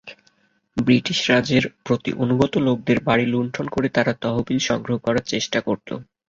British 0.77 1.19
রাজের 1.29 1.63
প্রতি 1.85 2.11
অনুগত 2.23 2.53
লোকদের 2.67 2.97
বাড়ি 3.07 3.25
লুণ্ঠন 3.27 3.65
করে 3.69 3.87
তারা 3.89 4.13
তহবিল 4.21 4.59
সংগ্রহ 4.69 4.97
করার 4.99 5.25
চেষ্টা 5.27 5.59
করত। 5.67 5.89